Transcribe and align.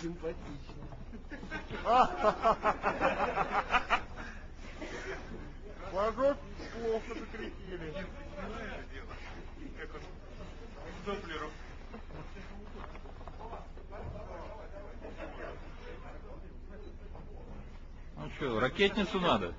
Симпатично. 0.00 0.84
Ложок 5.92 6.38
плохо 6.72 7.14
закрепили. 7.14 7.94
Как 9.80 9.90
он 9.94 10.00
Доплеру. 11.06 11.50
Что, 18.38 18.60
ракетницу 18.60 19.18
надо? 19.18 19.52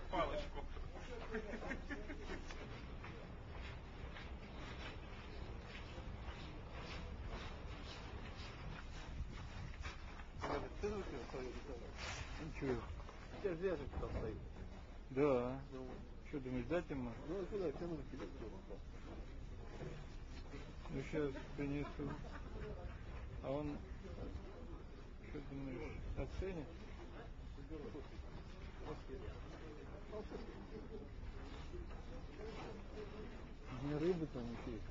Да. 15.10 15.60
Что 16.30 16.40
думаешь, 16.40 16.66
дать 16.68 16.90
ему? 16.90 17.12
Ну, 17.28 17.46
куда 17.52 17.72
тянуть 17.74 18.12
тебе? 18.12 18.28
Ну 20.92 21.04
сейчас 21.12 21.32
принесу. 21.58 22.10
А 23.44 23.52
он, 23.52 23.78
что 25.30 25.40
думаешь, 25.52 25.98
оценит? 26.18 26.66
Не 33.84 33.98
рыбы 33.98 34.28
там 34.34 34.44
есть. 34.68 34.84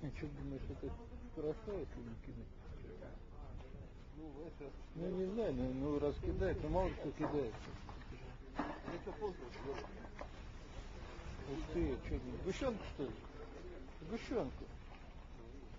А 0.00 0.16
что 0.16 0.26
думаешь, 0.26 0.62
это 0.70 0.92
хорошо, 1.34 1.78
если 1.78 2.00
не 2.00 2.14
кидать? 2.24 2.58
Ну. 4.16 4.32
Ну, 4.94 5.08
не 5.10 5.26
знаю, 5.32 5.54
ну, 5.54 5.72
ну 5.74 5.98
раз 5.98 6.14
кидает, 6.16 6.58
ну 6.62 6.68
мало 6.70 6.90
кто 6.90 7.10
кидает. 7.12 7.54
Это 8.56 9.12
поздно, 9.20 9.44
Ух 11.50 11.58
ты, 11.72 11.96
что 12.06 12.16
сгущенку 12.42 12.84
что 12.94 13.02
ли? 13.04 13.12
Сгущенку. 14.02 14.64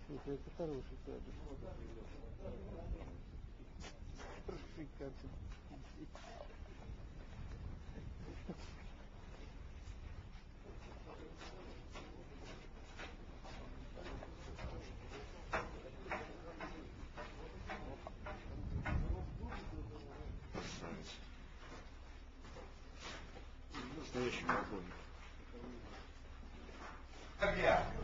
Это, 0.09 0.21
ну, 0.25 0.33
это 0.33 0.49
хороший 0.57 0.97
кадр. 1.05 1.21
Хороший 4.47 4.87
кадр. 4.97 5.13
Настоящий 23.99 24.43
огонь. 24.45 24.83
Как 27.39 27.57
я? 27.59 27.98